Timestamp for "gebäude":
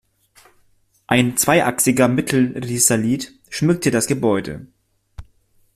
4.07-4.65